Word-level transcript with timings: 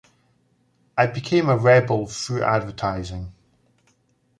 I 0.97 1.05
became 1.05 1.47
a 1.47 1.55
rebel 1.55 2.07
through 2.07 2.41
advertising. 2.41 3.33